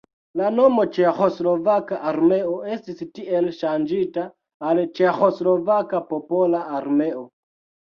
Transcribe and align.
La 0.39 0.45
nomo 0.59 0.85
Ĉeĥoslovaka 0.95 1.99
armeo 2.11 2.55
estis 2.77 3.05
tiel 3.19 3.51
ŝanĝita 3.59 4.25
al 4.73 4.83
Ĉeĥoslovaka 5.01 6.05
popola 6.15 6.65
armeo. 6.83 7.27